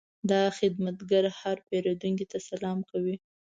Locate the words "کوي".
2.91-3.15